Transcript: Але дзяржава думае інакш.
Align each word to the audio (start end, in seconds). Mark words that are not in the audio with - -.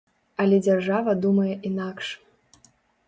Але 0.43 0.57
дзяржава 0.67 1.15
думае 1.25 1.53
інакш. 1.71 2.07